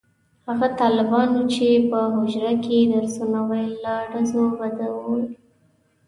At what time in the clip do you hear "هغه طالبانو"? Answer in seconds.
0.47-1.39